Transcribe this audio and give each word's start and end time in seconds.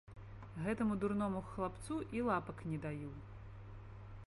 Гэтаму 0.67 0.95
дурному 1.03 1.43
хлапцу 1.51 1.99
і 2.19 2.25
лапак 2.31 2.65
не 2.73 2.81
даю. 2.87 3.13